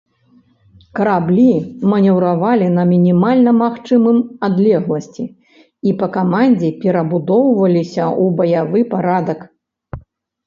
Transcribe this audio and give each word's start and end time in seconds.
Караблі 0.99 1.49
манеўравалі 1.91 2.69
на 2.77 2.83
мінімальна 2.93 3.51
магчымым 3.59 4.17
адлегласці 4.47 5.25
і 5.89 5.93
па 5.99 6.09
камандзе 6.15 6.69
перабудоўваліся 6.85 8.03
ў 8.23 8.25
баявы 8.41 8.79
парадак. 8.95 9.39